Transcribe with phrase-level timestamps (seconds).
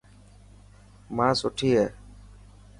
[1.15, 1.85] ماءِ سٺي هي.